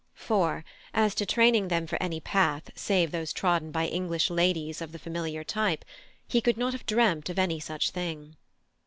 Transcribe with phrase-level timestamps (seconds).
[0.15, 4.93] For, as to training them for any path save those trodden by English ladies of
[4.93, 5.85] the familiar type,
[6.27, 8.35] he could not have dreamt of any such thing.